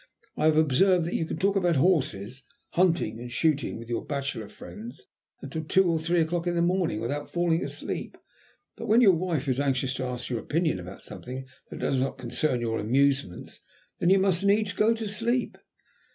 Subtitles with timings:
[0.35, 4.49] "I have observed that you can talk about horses, hunting, and shooting, with your bachelor
[4.49, 5.03] friends
[5.43, 8.17] until two or three o'clock in the morning without falling asleep,
[8.75, 12.17] but when your wife is anxious to ask your opinion about something that does not
[12.17, 13.59] concern your amusements,
[13.99, 15.55] then you must needs go to sleep."